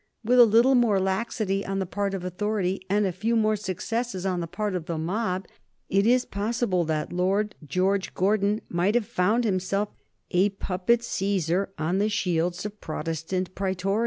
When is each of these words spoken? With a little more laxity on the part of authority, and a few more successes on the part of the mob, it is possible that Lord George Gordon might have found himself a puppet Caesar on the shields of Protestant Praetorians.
With 0.23 0.39
a 0.39 0.45
little 0.47 0.73
more 0.73 0.99
laxity 0.99 1.63
on 1.63 1.77
the 1.77 1.85
part 1.85 2.15
of 2.15 2.25
authority, 2.25 2.83
and 2.89 3.05
a 3.05 3.11
few 3.11 3.35
more 3.35 3.55
successes 3.55 4.25
on 4.25 4.39
the 4.39 4.47
part 4.47 4.73
of 4.73 4.87
the 4.87 4.97
mob, 4.97 5.47
it 5.89 6.07
is 6.07 6.25
possible 6.25 6.83
that 6.85 7.13
Lord 7.13 7.53
George 7.63 8.15
Gordon 8.15 8.61
might 8.67 8.95
have 8.95 9.05
found 9.05 9.43
himself 9.43 9.89
a 10.31 10.49
puppet 10.49 11.03
Caesar 11.03 11.69
on 11.77 11.99
the 11.99 12.09
shields 12.09 12.65
of 12.65 12.81
Protestant 12.81 13.53
Praetorians. 13.53 13.99